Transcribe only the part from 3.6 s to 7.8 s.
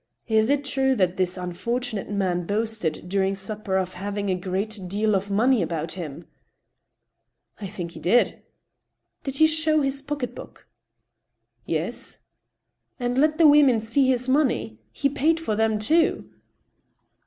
of having a great deal of money about him?"" I